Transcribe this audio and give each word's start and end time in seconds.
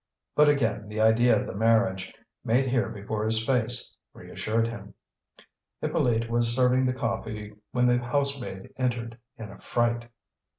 But 0.33 0.49
again 0.49 0.87
the 0.87 0.99
idea 0.99 1.39
of 1.39 1.45
the 1.45 1.55
marriage, 1.55 2.11
made 2.43 2.65
here 2.65 2.89
before 2.89 3.23
his 3.23 3.45
face, 3.45 3.95
reassured 4.15 4.67
him. 4.67 4.95
Hippolyte 5.79 6.27
was 6.27 6.55
serving 6.55 6.87
the 6.87 6.93
coffee 6.95 7.53
when 7.69 7.85
the 7.85 7.99
housemaid 7.99 8.73
entered 8.77 9.19
in 9.37 9.51
a 9.51 9.59
fright. 9.61 10.09